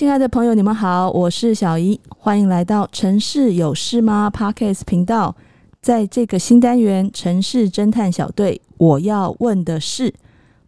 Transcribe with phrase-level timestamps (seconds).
[0.00, 5.36] 亲爱的朋友，你们好，我是小怡，欢迎来到《城市有事吗》Podcast 频道。
[5.82, 10.14] 在这个新单元“城市侦探小队”，我要问的是，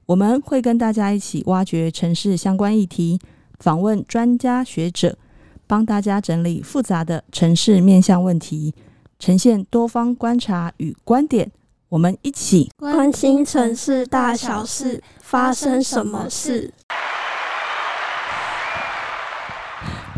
[0.04, 3.18] 我们会跟大家一起挖掘城市相关议题，
[3.58, 5.16] 访问专家学者，
[5.66, 8.74] 帮大家整理复杂的城市面向问题，
[9.18, 11.50] 呈现多方观察与观点。
[11.88, 16.72] 我们一起关心城市大小事，发生什么事？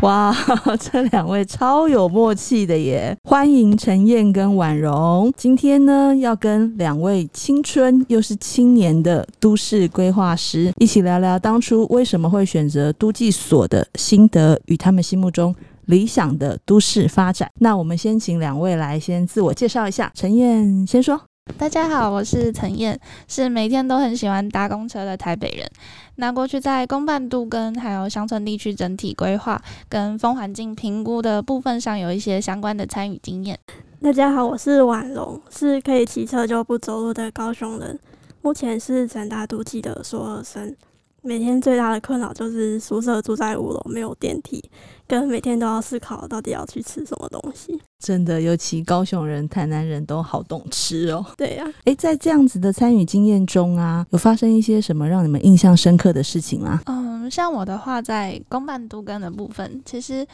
[0.05, 0.31] 哇，
[0.79, 3.17] 这两位超有默契的耶！
[3.23, 5.33] 欢迎陈燕跟婉容。
[5.35, 15.55] 今天呢，要跟两位青春又是青年的都市规划师一起聊聊当初为什么会选择都计所的心得与他们心目中
[15.85, 17.49] 理想的都市发展。
[17.59, 20.11] 那我们先请两位来先自我介绍一下。
[20.13, 21.19] 陈燕先说。
[21.53, 25.69] 大家好，我是陈燕，是每天都很喜欢搭公车的台北人。
[26.15, 33.59] 那过去在公办都跟还有乡村地区整体规划跟风环境评估的部分上有一些相关的参与经验。
[34.01, 37.99] 大家好，我是婉龙，是可以骑车就不走路的高雄人，
[38.41, 40.75] 目前是成大都计的硕二生。
[41.21, 44.63] 每天最大的困扰就是宿舍住在五楼，没有电梯，
[45.07, 47.79] 跟每天都要思考到底要去吃什么东西。
[47.99, 51.25] 真的，尤其高雄人、台南人都好懂吃哦。
[51.37, 56.81] 对呀、啊，诶，在这样子的参与经验中啊，有发生一些什么让你们印象深刻的事情吗？
[56.85, 60.25] 嗯，像我的话，在公办都跟的部分，其实。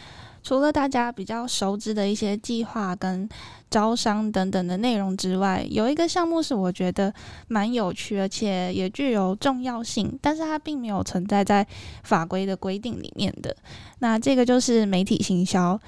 [0.44, 3.28] 除了大家比较熟知的一些计划跟
[3.70, 7.14] 招商等等的内容之外，有一个项目是我觉得
[7.48, 11.66] 蛮有趣，而且也具有重要性，但是它并没有存在在
[12.04, 13.56] 法规的规定里面的。
[14.00, 15.80] 那这个就是媒体行销。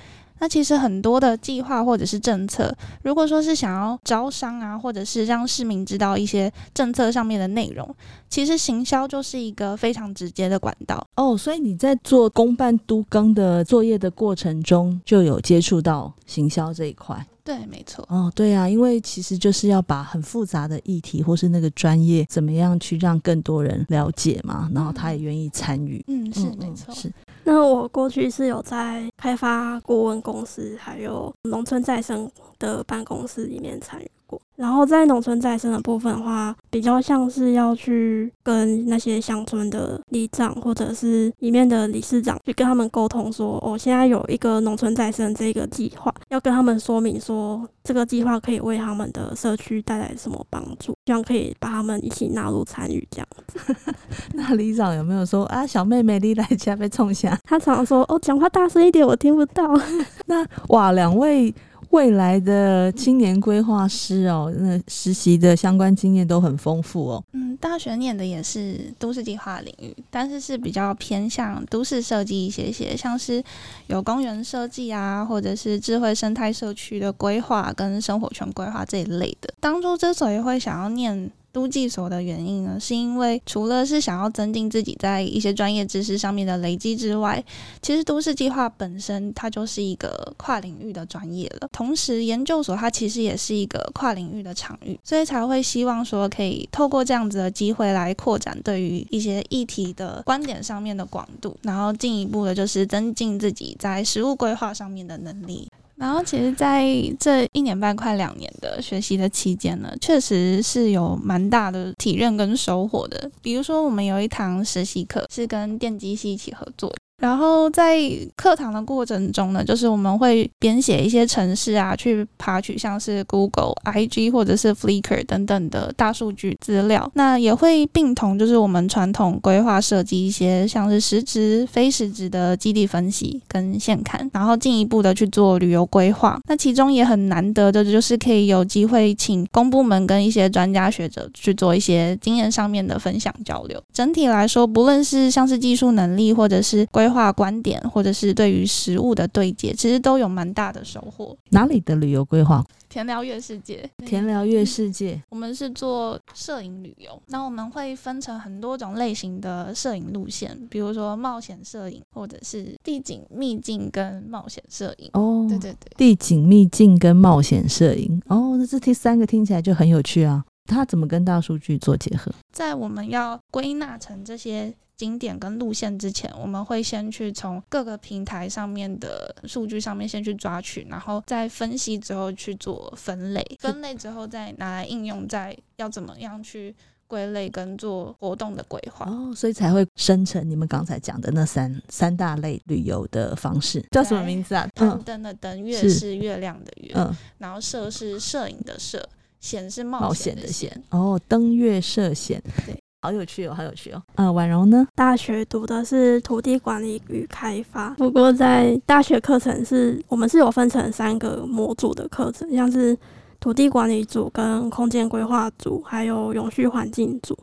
[0.44, 7.96] 那其实很多的计划或者是政策，如果说是想要招商啊，或者是让市民知道一些政策上面的内容，
[8.28, 11.38] 其实行销就是一个非常直接的管道哦。
[11.38, 17.26] 所以你在做公办都更的作业的过程中，就有接触到行销这一块。
[17.44, 18.06] 对，没错。
[18.09, 26.03] 哦，对啊，因为其实就是要把很复杂的议题或是那个专业怎么样去让更多人了解嘛，然后他也愿意参与。
[26.08, 26.94] 嗯，是没错。
[26.96, 27.12] 是。
[27.44, 34.09] 那我过去是有在开发顾问公司，还有农村再生的办公室里面参与。
[34.56, 53.75] 然后在农村再生的部分的话，比较像是要去跟那些乡村的里长或者是里面的理事长去跟他们沟通说，说哦，现在有一个农村再生这个计划，要跟他们说明说这个计划可以为他们的社区带来什么帮助，希望可以把他们一起纳入参与这样子。
[54.34, 57.38] 那里长有没有说啊，小妹妹你来家被冲下？
[57.44, 59.64] 他常常说哦，讲话大声一点，我听不到。
[60.28, 61.53] 那哇，两位。
[61.94, 67.24] 未来的青年规划师哦，那实习的相关经验都很丰富哦。
[67.34, 73.44] 嗯，大学念的也是都市计划领域，但是是比较偏向都市设计一些些，像是
[73.86, 79.53] 有公园设计啊，或者是智慧生态社区的规划跟生活圈规划这一类的。
[79.59, 81.32] 当初之所以会想要念。
[81.53, 87.41] 都计所的原因呢，是因为除了是想要增进自己在一些专业知识上面的累积之外，
[87.80, 91.69] 其实都市计划本身它就是一个跨领域的专业了。
[91.72, 105.68] 同时，研究所它其实也是一个跨领域的场域，所以才会希望说可以透过这样子的机会来扩展对于一些议题的观点上面的广度，然后进一步的就是增进自己在实务规划上面的能力。
[106.03, 106.86] 然后，其实，在
[107.18, 113.31] 这一年半快两年的学习的期间呢，确实是有蛮大的体验跟收获的。
[113.41, 116.97] 比如说，我们有一堂实习课是跟电机系一起合作的。
[117.23, 117.97] 然后在
[118.35, 127.09] 课堂的过程中呢，就是我们会编写一些程式啊，去爬取像是 Google、IG 或者是 Flickr 等等的大数据资料。
[127.13, 136.38] 那也会并同就是我们传统规划设计一些像是实质、非实质的基地分析跟现勘，然后进一步的去做旅游规划。
[136.50, 143.81] 那其中也很难得的就是可以有机会请公部门跟一些专家学者去做一些经验上面的分享交流。
[143.93, 147.13] 整体来说，不论是像是技术能力或者是规划。
[147.14, 151.38] 化观点，或者是对于食物的对接，其实都有蛮大的收获。
[151.52, 152.66] 哪里的旅游规划？
[152.90, 153.90] 田寮月世界。
[154.06, 165.10] 田寮月世界，我们是做摄影旅游，那我们会分成很多种类型的摄影路线，比如说冒险摄影，或者是地景秘境跟冒险摄影。
[165.14, 168.22] 哦，对对对，地景秘境跟冒险摄影。
[168.28, 170.44] 哦，那这第三个听起来就很有趣啊。
[170.66, 172.32] 它怎么跟大数据做结合？
[172.54, 174.72] 在我们要归纳成这些。
[175.03, 186.73] 景点跟路线之前，我们会先去从各个平台上面的数据上面先去抓取，然后再分析之后去做分类，分类之后再拿来应用，在要怎么样去。
[187.05, 189.05] 归类跟做活动的规划。
[189.05, 194.67] 哦，所以才会生成你们刚才讲的那三三大类旅游的方式，叫什么名字啊？
[194.73, 199.08] 攀登的登，月是月亮的月，嗯，然后摄是摄影的摄，
[199.40, 200.84] 险是冒险的险。
[200.90, 202.82] 哦，登月涉险，对。
[203.03, 204.02] 好有趣哦，好有趣哦。
[204.16, 204.88] 呃，婉柔呢？
[204.96, 212.97] 大学读的是土地管理与开发，不过在大学课程是我们是有分成三个模组的课程，像是
[213.41, 217.38] 土地管理组、跟空间规划组，还有永续环境组。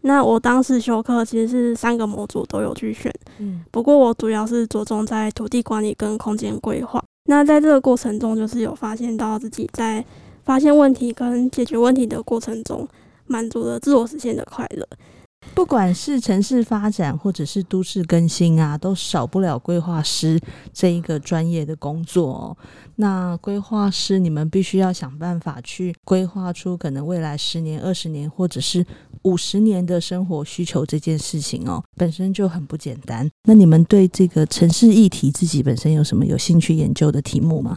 [0.00, 7.04] 那我当时修课其实是三个模组都有去选，嗯，不过我主要是着重在土地管理跟空间规划。
[7.26, 10.02] 那在这个过程中，就是有发现到自己在
[10.42, 12.88] 发现问题跟解决问题的过程中。
[13.26, 14.86] 满足了自我实现的快乐。
[15.54, 20.38] 不管是城市发展，或者是都市更新啊，都少不了规划师
[20.72, 22.56] 这一个专业的工作哦。
[22.96, 28.86] 那规划师，你们必须要想办法去规划出可能未来十年、二十年，或者是
[29.22, 33.28] 五十年的生活需求这件事情哦，本身就很不简单。
[33.42, 37.76] 那你们对这个城市议题自己本身有什么有兴趣研究的题目吗？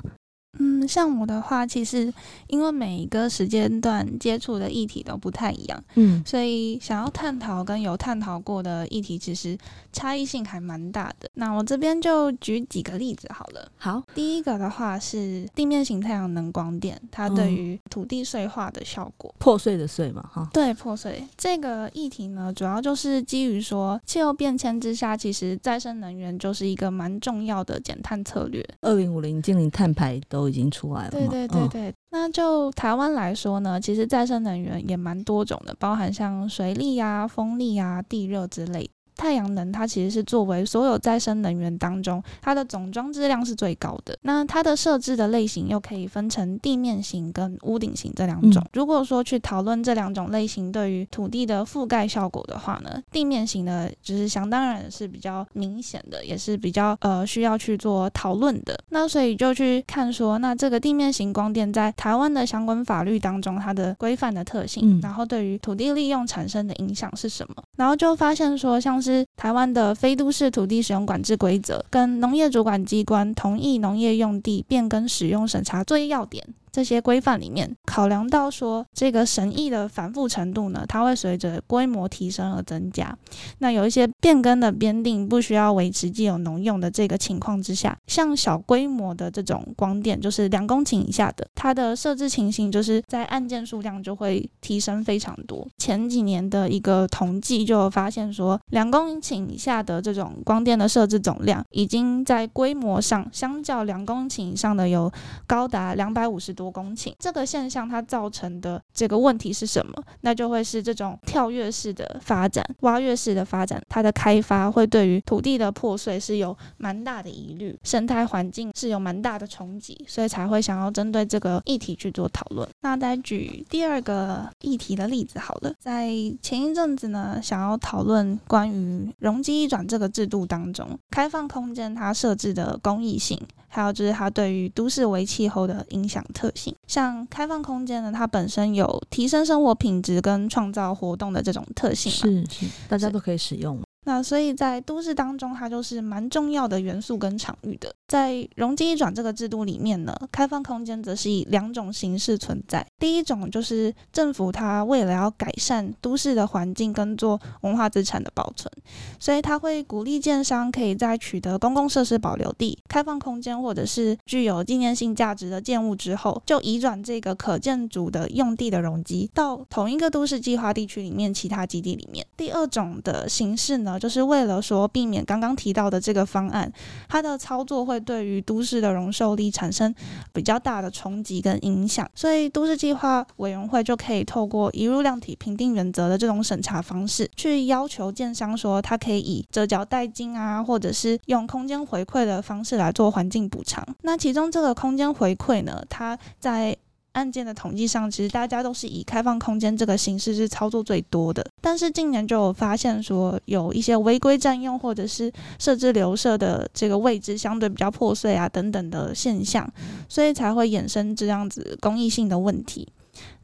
[0.86, 2.14] 嗯，像我的话，其实
[2.48, 9.58] 因为每一个时间段接触的议题都不太一样，嗯，所以想要探讨跟有探讨过的议题，其实
[9.92, 11.30] 差异性还蛮大的。
[11.34, 13.70] 那我这边就举几个例子好了。
[13.78, 28.66] 好，第一个的话是地面型太阳能光电，它对于土地碎化的效果，嗯、破碎的碎嘛，哈，对，破碎这个议题呢，主要就是基于说气候变迁之下，其实再生能源就是一个蛮重要的减碳策略。
[28.82, 30.46] 二零五零净零碳排都。
[30.46, 31.12] 都已经出来了。
[31.12, 38.90] 对对对对，嗯、那就台湾来说呢，其实再生能源也蛮多种的，包含像水力啊、风力啊、地热之类。
[39.16, 44.18] 太阳能它其实是作为所有再生能源当中，它的总装置量是最高的。
[44.22, 48.62] 那它的设置的类型又可以分成地面型跟屋顶型这两种。
[48.64, 58.78] 嗯、如果说去讨论这两种类型对于土地的覆盖效果的话呢，地面型的就是想当然是比较明显的，也是比较呃需要去做讨论的。
[58.90, 67.64] 那所以就去看说，那这个地面型光电在台湾的相关法律当中，它的规范的特性，嗯、然后对于土地利用产生的影响是什么？
[67.76, 76.44] 然后就发现说，像是台湾的非都市土地使用管制规则跟农业主管机关同意农业用地变更使用审查作业要点。
[76.76, 83.18] 这些规范里面考量到说，这个审议的繁复程度呢，它会随着规模提升而增加。
[83.60, 95.66] 那有一些变更的编定不需要维持既有农用的这个情况之下，像小规模的这种光电，就是两公顷以下的，它的设置情形就是在案件数量就会提升非常多。
[95.78, 105.10] 前几年的一个统计就发现说，两公顷以下的这种光电的设置总量，已经在规模上相较两公顷以上的有
[105.48, 106.65] 高达两百五十多。
[106.66, 109.94] 多公顷，这个现象它造成的这个问题是什么？
[110.22, 122.68] 那就会是这种跳跃式的发展、挖跃式的发展，它的开发会对于土地的破碎是有蛮大的疑虑，生态环境是有蛮大的冲击，所以才会想要针对这个议题去做讨论。
[122.82, 126.10] 那再举第二个议题的例子好了，在
[126.42, 133.40] 前一阵子呢，想要讨论关于容积移转这个制度当中，开放空间它设置的公益性。
[133.68, 143.80] 还有就是它对于都市微气候的影响特性，像开放空间呢，它本身有提升生活品质跟创造活动的这种特性，是是，大家都可以使用。
[144.06, 147.94] 那所以在都市当中，它就是蛮重要的元素跟场域的。
[148.08, 152.86] 在容积移转这个制度里面呢，开放空间则是以两种形式存在。
[153.00, 158.72] 第一种就是政府它为了要改善都市的环境跟做文化资产的保存，
[159.20, 172.24] 所以它会鼓励建商可以在取得公共设施保留地、开放空间或者是具有纪念性价值的建物之后，就移转这个可建筑的用地的容积到同一个都市计划地区里面其他基地里面。
[172.38, 176.72] 第二种的形式呢，就是为了说避免刚刚提到的这个方案，
[177.08, 179.94] 它的操作会对于都市的容受力产生
[180.34, 193.86] 比较大的冲击跟影响，所以都市计划委员会就可以透过移入量体评定原则的这种审查方式，去要求建商说，它可以以折角代金啊，或者是用空间回馈的方式来做环境补偿。
[194.02, 196.76] 那其中这个空间回馈呢，它在
[197.16, 201.46] 案件的统计上，其实大家都是以开放空间这个形式是操作最多的。
[201.62, 209.68] 但是近年就有发现说，有一些违规占用或者是设置留设的这个位置相对比较破碎啊等等的现象，
[210.10, 212.88] 所以才会衍生这样子公益性的问题。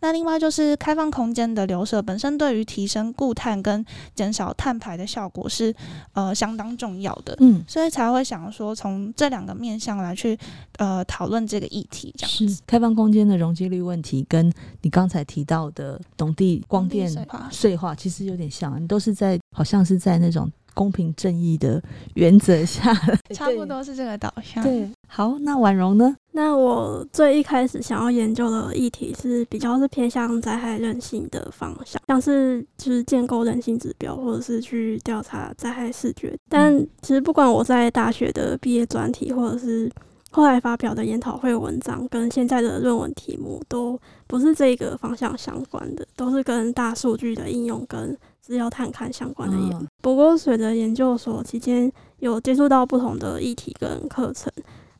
[0.01, 5.74] 那另外就是开放空间的留设本身对于提升固碳跟减少碳排的效果是
[6.13, 10.38] 呃相当重要的，嗯，所以才会想说从这两个面向来去
[10.77, 12.62] 呃讨论这个议题，这样子。
[12.67, 17.10] 开放空间的容积率问题，跟你刚才提到的农地光电
[17.51, 20.51] 税化其实有点像，你都是在好像是在那种。
[20.73, 21.81] 公平正义的
[22.15, 22.93] 原则下，
[23.33, 24.63] 差不多是这个导向。
[24.63, 26.15] 对，好，那婉容呢？
[26.33, 36.33] 那我最一开始想要研究的议题是比较是偏向灾害韧性的方向，像是就是建构韧性指标，或者是去调查灾害视觉。
[36.49, 39.91] 但其实不管我在大学的毕业专题，或者是
[40.31, 48.17] 后来发表的研讨会文章，跟现在的论文题目，都不是这个方向相关的，都是跟大数据的应用跟。
[48.41, 54.51] 资料探勘相关的研，嗯、不过随着研究所期间有接触到不同的议题跟课程。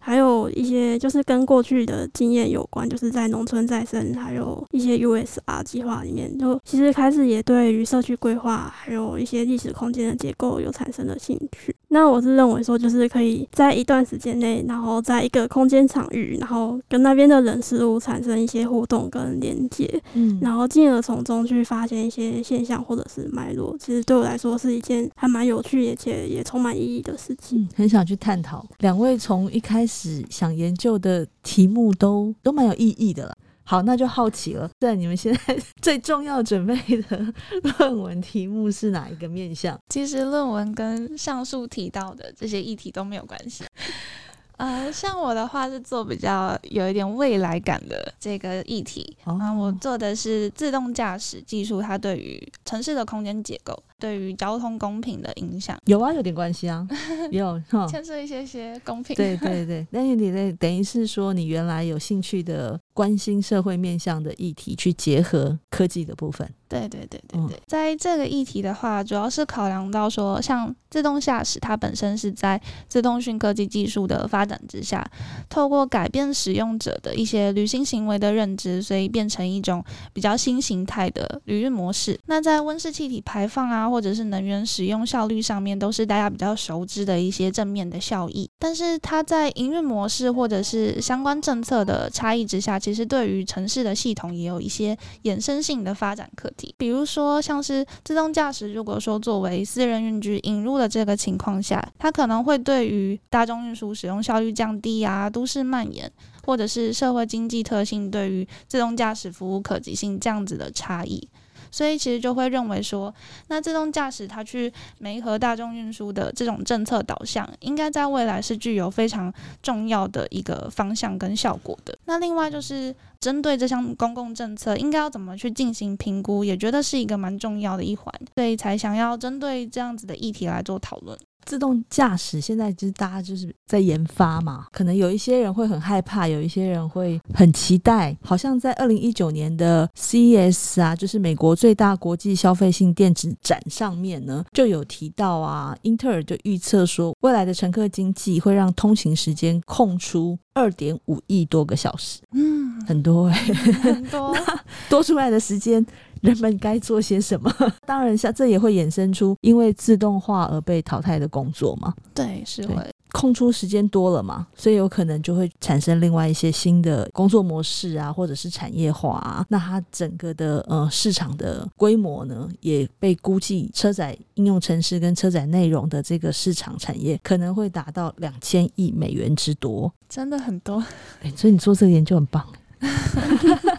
[0.04, 11.76] 还有一些就是跟过去的经验有关，就是在农村再生，还有一些 USR 计划里面，就其实开始也对于社区规划，还有一些历史空间的结构有产生了兴趣。
[11.90, 23.76] 那我是认为说，就是可以在一段时间内，然后在一个空间场域，然后跟那边的人事物产生一些互动跟连接，嗯，然后进而从中去发现一些现象或者是脉络。
[23.78, 27.60] 其实对我来说是一件还蛮有趣，而且也充满意义的事情。
[27.60, 28.66] 嗯，很想去探讨。
[28.80, 29.91] 两位从一开始。
[30.30, 33.38] 想研究的题目都都蛮有意义的了。
[33.64, 37.34] 好，那就好奇了，在你们现在最重要准备的
[37.78, 39.80] 论文题目是哪一个面向？
[39.88, 43.64] 其实论文跟上述提到的这些议题都没有关系。
[44.58, 53.82] 呃，像我的话是做比较有一点未来感的这个议题啊，哦、我做的是自动驾驶技术，它对于城市的空间结构。
[54.02, 55.78] 对于交通公平的影响。
[55.86, 56.86] 有啊，有点关系啊，
[57.32, 59.16] 有牵涉一些些公平。
[59.16, 66.50] 对对对，但是你那等于是说，你原来有兴趣的、关心社会面向的议题，去结合科技的部分。
[66.68, 75.06] 对对对对对，嗯、在这个议题的话，主要是考量到说，像自动驾驶，它本身是在自动讯科技技术的发展之下，
[75.50, 79.84] 透过改变使用者的一些旅行行为的认知，所以变成一种
[80.14, 82.18] 比较新形态的旅运模式。
[82.28, 88.50] 那在温室气体排放啊，或者是能源使用效率上面，都是大家比较熟知的一些正面的效益。
[88.58, 96.76] 但是它在营运模式或者是相关政策的差异之下，其其实对于城市的系统也有一些衍生性的发展课题。
[96.78, 106.12] 比如说，像是自动驾驶，如果说作为私人运具引入的这个情况下，它可能会对于大众运输使用效率降低啊，都市蔓延，
[106.46, 111.26] 或者是社会经济特性对于自动驾驶服务可及性这样子的差异。
[111.72, 113.14] 所以其实就会认为说，
[113.48, 121.98] 那自动驾驶它去媒合大众运输的这种政策导向，应该在未来是具有非常重要的一个方向跟效果的。
[122.06, 131.18] 那另外就是针对这项公共政策，应该要怎么去进行评估，也觉得是一个蛮重要的一环，所以才想要针对这样子的议题来做讨论。
[131.46, 138.16] 自动驾驶现在就是大家就是在研发嘛，可能有一些人会很害怕，有一些人会很期待。
[138.22, 154.36] 好像在二零一九年的 CES 啊，就是美国最大国际消费性电子展上面呢，就有提到啊，英特尔就预测说，未来的乘客经济会让通勤时间空出二点五亿多个小时，嗯，很多哎、欸，很多
[154.90, 155.86] 多出来的时间。
[156.22, 157.54] 人们该做些什么？
[157.86, 161.94] 当然，像这也会衍生出因为自动化而被淘汰的工作嘛。
[162.14, 162.76] 对，是会
[163.12, 169.46] 空出时间多了嘛，所以有可能就会产生另外一些新的工作模式啊，或者是产业化啊。
[169.50, 180.82] 那它整个的呃市场的规模呢，也被估计车载应用程式跟车载内容的这个市场产业可能会达到两千亿美元之多，真的很多。
[181.22, 182.46] 哎，所以你做这个研究很棒。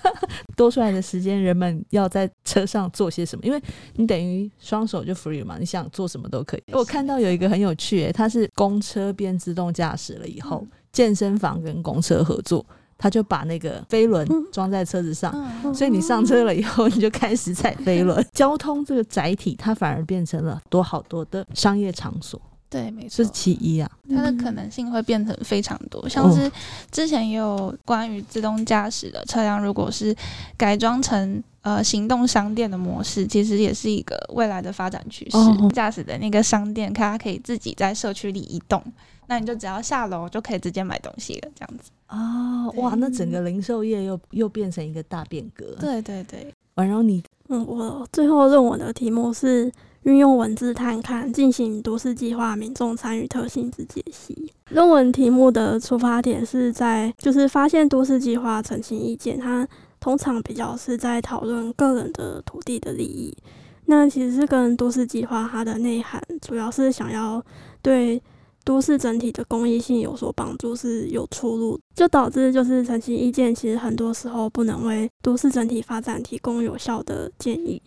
[0.62, 3.44] 多出来的时间，人们要在车上做些什么？
[3.44, 3.60] 因为
[3.96, 6.62] 你等于双手就 free 嘛，你想做什么都可以。
[6.72, 12.64] 我看到有一个很有趣，诶，它是公车变自动驾驶了以后，健身房跟公车合作，
[12.96, 15.32] 他就把那个飞轮装在车子上，
[15.74, 18.24] 所以你上车了以后，你就开始踩飞轮。
[18.32, 22.40] 交通这个载体，它反而变成了多好多的商业场所。
[22.72, 23.90] 对，没错，是其一啊。
[24.08, 26.50] 它的可能性会变成非常多，像是
[26.90, 30.16] 之前也有关于自动驾驶的车辆，如果是
[30.56, 35.36] 改装成呃行动商店的模式，其实也是一个未来的发展趋势。
[35.74, 38.82] 驾驶的那个商店，它可以自己在社区里移动，
[39.26, 41.90] 那你就只要下楼就可以直接买东西了，这样子。
[42.08, 45.76] 哦，哇，那整个零售业又又变成一个大变革。
[45.78, 49.70] 对对对，婉容你，嗯，我最后论文的题目是。
[50.04, 54.52] 运用文字探勘进行都市计划民众参与特性之解析。
[54.70, 59.66] 论文题目的出发点是在就是发现都市计划澄清意见，它
[60.00, 63.36] 通常比较是在讨论个人的土地的利益。
[63.86, 67.44] 那其实是跟都市计划它的内涵，主要是想要
[67.82, 68.20] 对
[68.64, 77.82] 都市整体的公益性有所帮助，是有出入，就导致就是澄清意见，其实很多时候不能为都市整体发展提供有效的建议。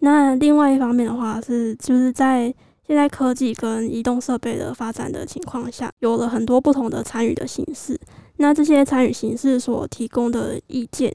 [0.00, 2.54] 那另外一方面的话是，就是在
[2.86, 7.98] 现在科技跟移动设备的发展的情况下，有了很多不同的参与的形式。
[8.36, 11.12] 那这些参与形式所提供的意见，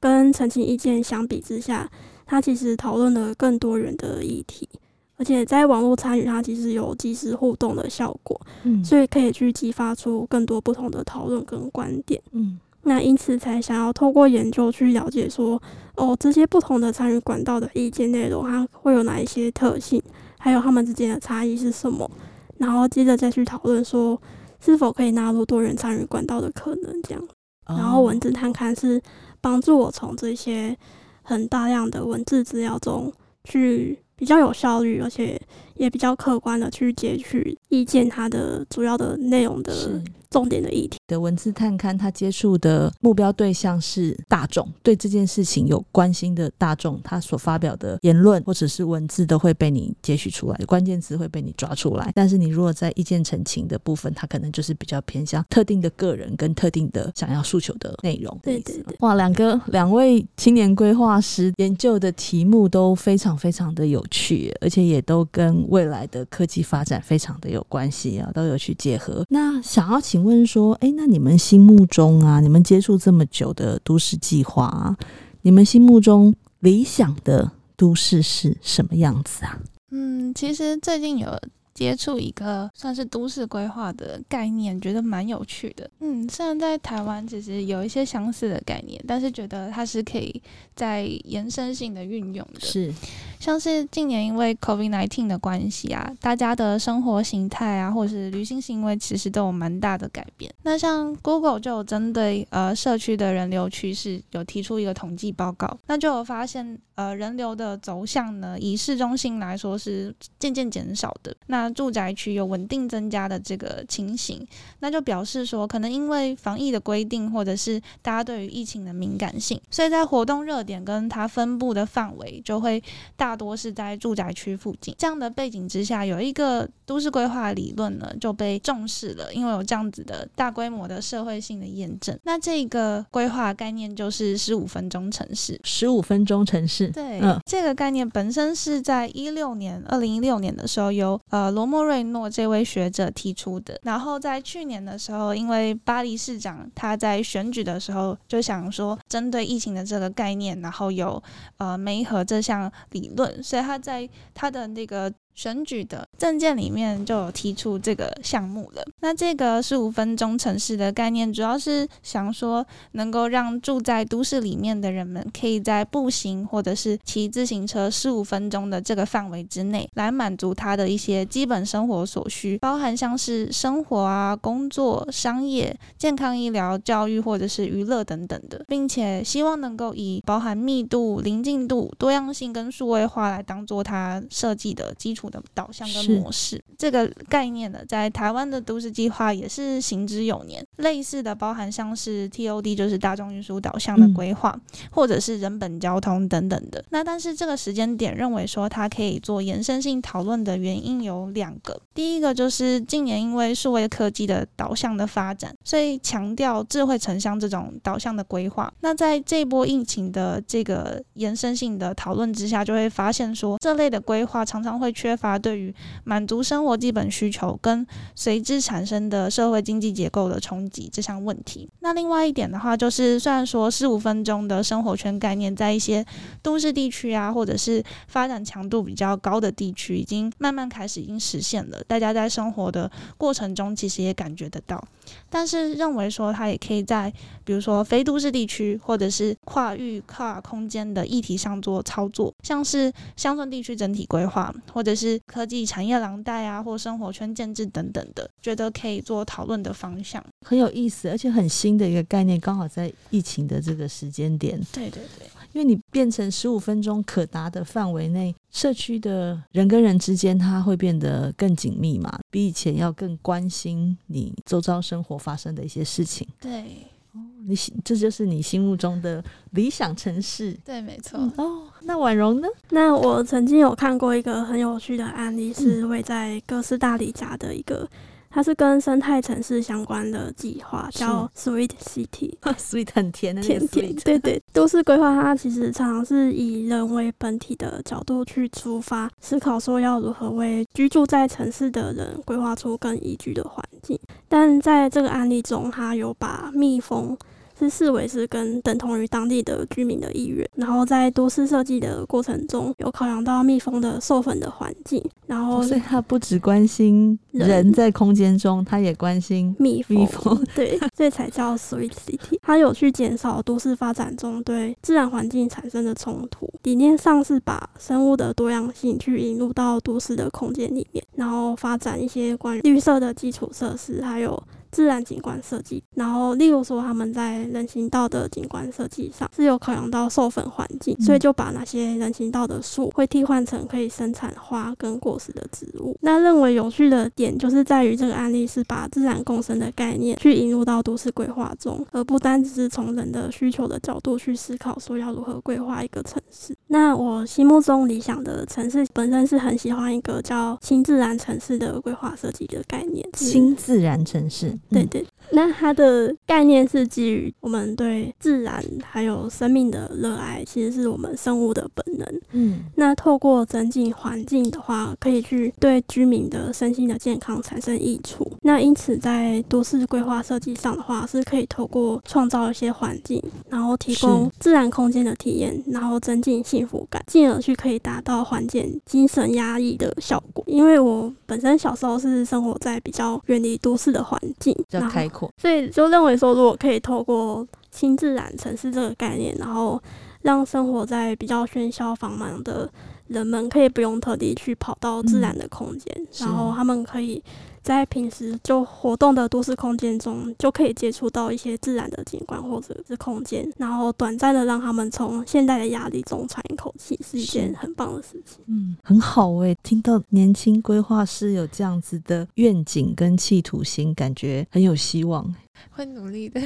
[0.00, 1.88] 跟澄清意见相比之下，
[2.26, 4.68] 它其实讨论了更多元的议题，
[5.16, 15.60] 而且在网络参与，它其实有即时互动的效果，嗯，所以可以去激发出更多不同的讨论跟观点，嗯，那因此才想要透过研究去了解说，
[15.96, 20.02] 哦，这些不同的参与管道的意见内容，它会有哪一些特性，
[20.38, 22.10] 还有它们之间的差异是什么，
[22.58, 24.20] 然后接着再去讨论说。
[24.60, 27.02] 是否可以纳入多元参与管道的可能？
[27.02, 27.22] 这样，
[27.66, 28.98] 然后文字探勘是
[29.38, 30.74] 帮助我从这些
[31.22, 33.12] 很大量的文字资料中
[33.42, 35.38] 去比较有效率，而且
[35.74, 40.00] 也比较客观的去截取意见它的主要的内容的。
[40.34, 52.10] 重点的议题的文字探勘，他接触的目标对象是大众，对这件事情有关心的大众，他所发表的言论或者是文字都会被你截取出来，关键词会被你抓出来。
[52.16, 58.36] 但是你如果在意见陈情的部分，他可能就是比较偏向特定的个人跟特定的想要诉求的内容。
[58.42, 69.24] 对对对，哇，两个两位青年规划师研究的题目都非常非常的有趣，而且也都跟未来的科技发展非常的有关系啊，都有去结合。
[69.28, 70.23] 那想要请。
[70.24, 74.96] 问说，哎，那你们心目中啊，你们接触这么久的都市计划啊，
[75.42, 79.60] 你们心目中理想的都市是什么样子啊？
[79.90, 81.38] 嗯，其实最近有。
[81.74, 85.90] 接触一个算是都市规划的概念，觉得蛮有趣的。
[85.98, 90.40] 嗯，虽然在台湾其实有一些相似的概念，但是觉得它是可以
[90.76, 92.60] 在延伸性的运用的。
[92.60, 92.94] 是，
[93.44, 100.50] 像是近年因为 COVID-19 的关系啊，大家的生活形态啊，或者是旅行行为，其实都有蛮大的改变。
[100.62, 111.36] 那像 Google 就有针对呃社区的人流趋势，有提出一个统计报告，那就有发现呃人流的走向呢，以市中心来说是渐渐减少的。
[111.48, 114.42] 那住宅区有稳定增加的这个情形，
[114.80, 122.82] 那就表示说，可能因为防疫的规定，或者是大家对于疫情的敏感性，所以在活动热点跟它分布的范围，就会
[123.16, 124.94] 大多是在住宅区附近。
[124.98, 132.18] 这样的背景之下，有一个都市规划理论呢就被重视了，因为有这样子的大规模的社会性的验证。
[132.24, 135.58] 那这个规划概念就是十五分钟城市。
[135.64, 141.54] 十五分钟城市，对，嗯，这个概念本身是在一六年，二零一六年的时候由呃。
[141.54, 151.22] 罗莫瑞诺这位学者提出的，然后在去年的时候，因为巴黎市长他在选举的时候就想说，针对疫情的这个概念，然后有
[151.58, 155.12] 呃梅和这项理论，所以他在他的那个。
[155.34, 158.84] 选举的政见里面就有提出这个项目了。
[159.00, 185.23] 那这个十五分钟城市的概念，主要是想说能够让住在都市里面的人们，可以在步行或者是骑自行车十五分钟的这个范围之内，来满足他的一些基本生活所需，包含像是生活啊、工作、商业、健康、医疗、教育或者是娱乐等等的，并且希望能够以包含密度、临近度、多样性跟数位化来当做它设计的基础。
[185.28, 190.64] 的导向跟模式，这个概念呢，在台湾的都市计划也是行之有年。
[190.76, 196.84] 类似的，包含像是 TOD，就是大众运输导向的规划，嗯、或者是人本交通等等的。
[196.90, 201.80] 那但是这个时间点，认为说它可以做延伸性讨论的原因有两个。
[201.94, 208.70] 第一个就是近年因为数位科技的导向的发展，所以强调智慧城乡这种导向的规划。
[208.80, 215.13] 那在这波疫情的这个延伸性的讨论之下，就会发现说，这类的规划常常会缺。
[215.16, 215.74] 乏对于
[216.04, 221.68] 满足生活基本需求跟随之产生的社会经济结构的冲击这项问题。
[221.80, 226.04] 那另外一点的话，就是虽然说十五分钟的生活圈概念在一些
[226.42, 234.82] 都市地区啊，或者是发展强度比较高的地区，已经慢慢开始已经实现了，大家在生活的过程中其实也感觉得到。
[235.28, 237.12] 但是认为说它也可以在
[237.44, 245.20] 比如说非都市地区或者是跨域跨空间的议题上做操作，像是乡村地区整体规划，或者是。
[245.26, 254.60] 科技产业廊带啊，或生活圈建制等等的，觉得可以做讨论的方向，很有意思，而且很新的一个概念，刚好在疫情的这个时间点。
[254.72, 266.26] 对对对，因为你变成十五分钟可达的范围内，社区的人跟人之间，它会变得更紧密嘛，比以前要更关心你周遭生活发生的一些事情。
[266.40, 266.64] 对。
[267.12, 270.52] 哦，你这就是你心目中的理想城市。
[270.64, 271.16] 对，没错。
[271.20, 272.48] 嗯、哦，那婉容呢？
[272.70, 277.88] 那我曾经有看过一个很有趣的案例，是位在哥斯大黎加的一个。
[278.34, 284.42] 它是跟生态城市相关的计划，叫 Sweet City，Sweet 很甜的甜甜，对对。
[284.52, 293.96] 都市规划它其实常常是以人为本体的角度去出发，思考说要如何为居住在城市的人规划出更宜居的环境。
[294.28, 297.16] 但在这个案例中，它有把蜜蜂。
[297.58, 312.38] 是视为是跟等同于当地的居民的意愿，然后在都市设计的过程中，有考量到蜜蜂的授粉的环境，然后所以他不只关心人在空间中，他也关心蜜蜂，蜜 蜂对，所以才叫 Sweet City。
[312.42, 324.42] 他有去减少都市发展中对自然环境产生的冲突，理念上是把生物的多样性去引入到都市的空间里面，然后发展一些关于绿色的基础设施，还有。
[324.74, 335.96] 自然景观设计，然后例如说他们在人行道的景观设计上是有考量到授粉环境，所以就把那些人行道的树会替换成可以生产花跟果实的植物。
[336.00, 346.56] 那认为有趣的点就是在于这个案例是把自然共生的概念去引入到都市规划中，而不单只是从人的需求的角度去思考说要如何规划一个城市。
[346.66, 354.58] 那我心目中理想的城市本身是很喜欢一个叫新自然城市的规划设计的概念，新自然城市。
[354.70, 355.04] 对对，
[355.44, 362.20] 那它的概念是基于我们对自然还有生命的热爱，其实是我们生物的本能。
[362.32, 368.26] 嗯，那透过增进环境的话，可以去对居民的身心的健康产生益处。
[368.40, 380.42] 那因此，在都市规划设计上的话，是可以透过创造一些环境，然后提供自然空间的体验，然后增进幸福感，进而去可以达到缓解精神压抑的效果。
[380.46, 384.54] 因为我本身小时候是生活在比较远离都市的环境。
[384.54, 389.80] 比较开阔，所以就认为说，如果可以透过新自然城市这个概念，然后
[390.22, 392.70] 让生活在比较喧嚣繁忙的
[393.08, 397.22] 人们，可以不用特地去跑到自然的空间，嗯，然后他们可以。
[397.64, 408.44] 在平时就活动的都市空间中，就可以接触到一些自然的景观或者是空间，然后短暂的让他们从现代的压力中喘一口气，是一件很棒的事情。
[408.46, 415.34] 嗯，很好诶、欸，听到年轻规划师有这样子的愿景跟企图心，感觉很有希望。
[415.70, 416.40] 会努力的，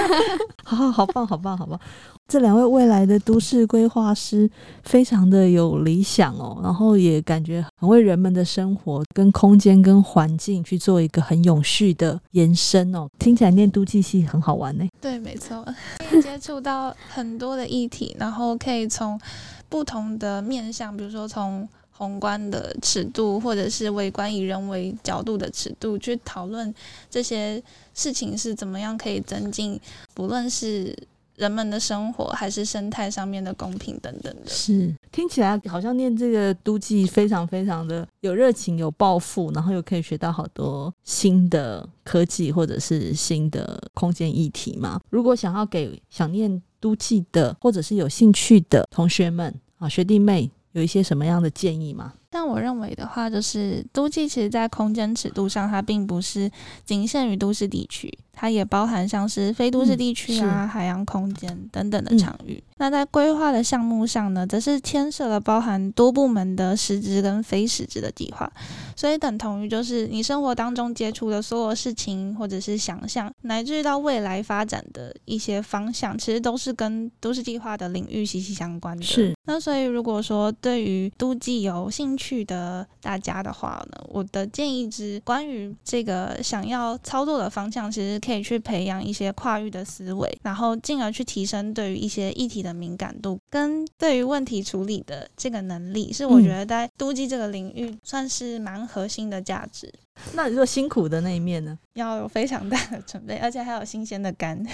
[0.64, 1.78] 好好好棒，好棒，好棒！
[2.26, 4.50] 这两位未来的都市规划师
[4.82, 13.06] 非常的有理想哦，然后也感觉很为人们的生活、跟空间、跟环境去做一个很永续的延伸哦。
[13.18, 14.86] 听起来念都计系很好玩呢。
[15.00, 15.62] 对，没错，
[16.08, 19.20] 可以接触到很多的议题，然后可以从
[19.68, 21.68] 不同的面向，比如说从。
[21.96, 26.74] 宏观的尺度，或者是微观以人为角度的尺度去讨论
[27.08, 27.62] 这些
[27.94, 29.80] 事情是怎么样可以增进，
[30.12, 30.92] 不论是
[31.36, 34.48] 人们的生活还是生态上面的公平等等的。
[34.48, 45.00] 是，听起来好像念这个都计非常非常的有热情、有抱负，然后又可以学到好多新的科技或者是新的空间议题嘛。
[45.10, 50.50] 如果想要给想念都计的或者是有兴趣的同学们啊，学弟妹。
[50.74, 52.14] 有一些什么样的建议吗？
[52.34, 56.50] 但我认为的话，就是都计其实在空间尺度上，它并不是
[56.84, 58.12] 仅限于都市地区。
[58.36, 62.54] 它也包含像是非都市地区啊、嗯、海洋空间等等的场域。
[62.54, 68.52] 嗯、那在规划的项目上呢，则是牵涉了包含多部门的实质跟非实质的计划。
[68.96, 79.04] 所以等同于就是你生活当中接触的所有事情，或者是想象，乃至于到未来发展的一些方向，其实都是跟都市计划的领域息息相关的。
[79.04, 79.32] 是。
[79.46, 88.14] 那所以如果说对于都计有兴趣的大家的话呢，我的建议是关于这个想要操作的方向，其实。
[88.24, 99.92] 可以去培养一些跨域的思维，然后进而去提升对于一些议题的敏感度，跟对于问题处理的这个能力，是我觉得在都基这个领域算是蛮核心的价值。
[100.32, 101.78] 那你说辛苦的那一面呢？
[101.94, 104.64] 要有非常大的准备，而且还有新鲜的肝。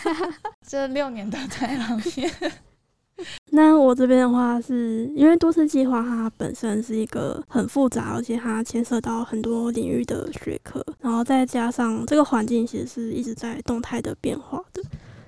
[0.66, 2.30] 这六年都在行业。
[3.50, 14.82] 那我这边的话是，因为都市计划它本身是一个很复杂，而且它牵涉到很多领域的学科，然后再加上这个环境其实是一直在动态的变化的，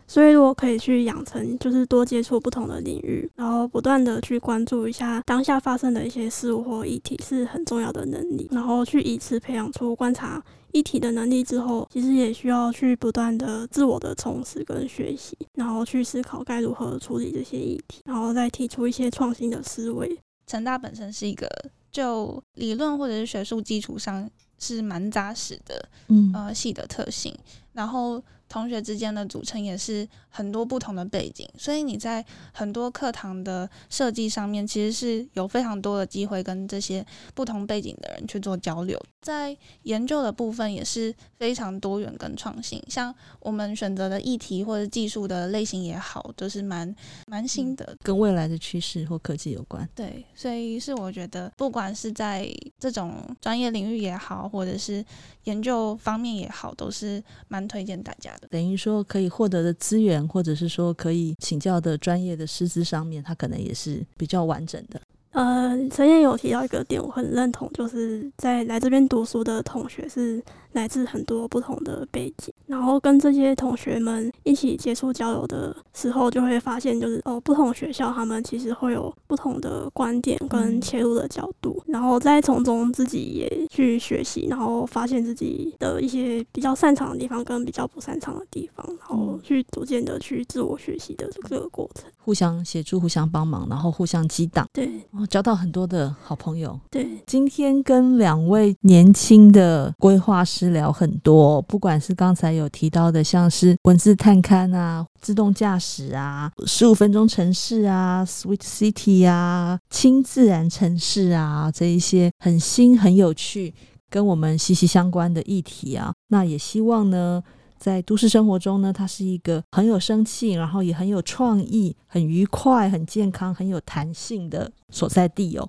[0.07, 10.41] 所以如果可以去养成，就是多接触不同的领域，然后不断的去关注一下当下发生的一些事物或议题，是很重要的能力，然后去以此培养出观察。
[10.73, 20.19] 议题的能力之后，其实也需要去不断的自我的充实跟学习，然后去思考该如何处理这些议题，然后再提出一些创新的思维。
[20.47, 21.49] 成大本身是一个
[21.93, 24.29] 就理论或者是学术基础上
[24.59, 27.33] 是蛮扎实的，嗯，呃，系的特性。
[27.73, 39.01] 然后同学之间的组成也是很多不同的背景，所以你在很多课堂的设计上面，其实是有非常多的机会跟这些不同背景的人去做交流。
[39.23, 46.93] 在研究的部分也是非常多元跟创新，像我们选择的议题或者技术的类型也好，都是蛮
[47.27, 49.89] 蛮新的，跟未来的趋势或科技有关。
[49.95, 55.05] 对，所以是我觉得，不管是在这种专业领域也好，或者是
[55.45, 65.01] 研究方面也好，都是蛮推荐大家等于说可以获得的资源，或者是说可以请教的专业的师资上面，它可能也是比较完整的。
[65.33, 94.91] 呃，陈燕有提到一个点，我很认同，就是在来这边读书的同学是来自很多不同的背景，然后跟这些同学们一起接触交流的时候，就会发现，就是哦，不同学校他们其实会有不同的观点跟切入的角度，然后再从中自己也去学习，然后发现自己的一些比较擅长的地方跟比较不擅长的地方，然后去逐渐的去自我学习的这个过程，互相协助、互相帮忙，然后互相激荡，对。
[95.27, 96.79] 交到很多的好朋友。
[96.91, 113.75] 对，今天跟两位年轻的规划师聊很多，不管是刚才有提到的，像是文字探勘啊、自动驾驶啊、十五分钟城市啊、Sweet City 啊、轻自然城市啊，这一些很新、很有趣、
[114.09, 117.43] 跟我们息息相关的议题啊，那也希望呢。
[117.81, 125.67] 在都市生活中呢，它是一个很有生气，然后也很有创意、很愉快、很健康、很有弹性的所在地哦，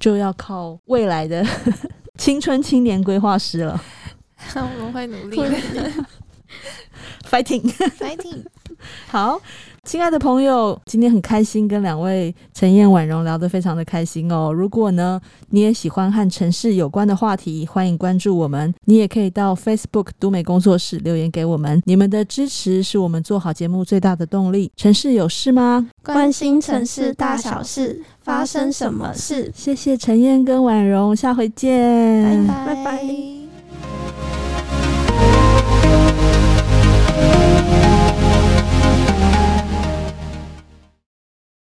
[0.00, 1.46] 就要靠未来的
[2.18, 3.80] 青春青年规划师了。
[4.56, 5.36] 我们会努力，
[7.30, 8.44] fighting，fighting，
[9.08, 9.40] 好。
[9.84, 14.52] 亲爱的朋友，今天很开心跟两位陈燕、婉容聊得非常的开心哦。
[14.52, 18.72] 如果呢你也喜欢和城市有关的话题，欢迎关注我们。
[18.84, 21.82] 你也可以到 Facebook 都美工作室留言给我们。
[21.84, 24.70] 你们的支持是我们做好节目最大的动力。
[24.76, 25.88] 城市有事吗？
[26.04, 29.50] 关心城市大小事，发生什么事？
[29.52, 32.74] 谢谢陈燕跟婉容，下回见，拜拜。
[32.76, 33.41] 拜拜。